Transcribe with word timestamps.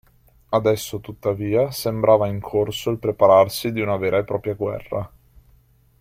Adesso 0.49 0.99
tuttavia 0.99 1.69
sembrava 1.69 2.27
in 2.27 2.39
corso 2.39 2.89
il 2.89 2.97
prepararsi 2.97 3.71
di 3.71 3.81
una 3.81 3.97
vera 3.97 4.17
e 4.17 4.23
propria 4.23 4.55
guerra. 4.55 5.11